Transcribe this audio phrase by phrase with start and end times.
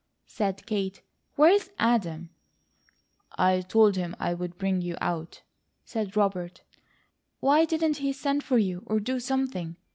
[0.25, 1.03] said Kate.
[1.35, 2.31] "Where's Adam?"
[3.37, 5.43] "I told him I'd bring you out,"
[5.85, 6.63] said Robert.
[7.39, 9.75] "Why didn't he send for you, or do something?"